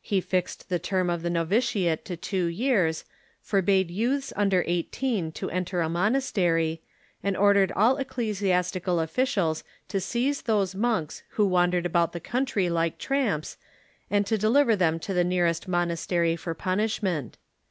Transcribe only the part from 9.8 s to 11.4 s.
to seize those monks